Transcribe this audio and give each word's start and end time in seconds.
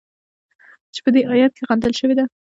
چې 0.93 0.99
په 1.03 1.09
دې 1.15 1.21
ایت 1.31 1.51
کې 1.57 1.63
غندل 1.69 1.93
شوې 1.99 2.15
ده. 2.17 2.25